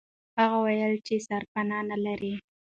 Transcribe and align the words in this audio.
هغه 0.39 0.57
وویل 0.61 0.93
چې 1.07 1.13
سرپنا 1.27 1.79
نه 1.89 1.97
لري. 2.05 2.33